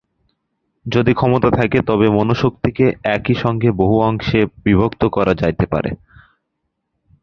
যদি 0.85 1.11
ক্ষমতা 1.13 1.49
থাকে, 1.51 1.79
তবে 1.81 2.07
মনঃশক্তিকে 2.09 2.85
একই 3.07 3.35
সঙ্গে 3.35 3.69
বহু 3.71 3.95
অংশে 4.01 4.39
বিভক্ত 4.63 5.01
করা 5.05 5.33
যাইতে 5.33 5.65
পারে। 5.65 5.91